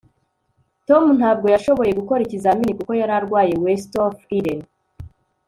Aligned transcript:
Tom 0.87 1.03
ntabwo 1.19 1.47
yashoboye 1.55 1.91
gukora 1.99 2.21
ikizamini 2.23 2.73
kuko 2.79 2.91
yari 2.99 3.13
arwaye 3.19 3.53
WestofEden 3.63 4.59